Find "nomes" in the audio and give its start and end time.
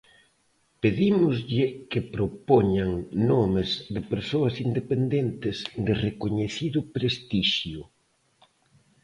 3.31-3.69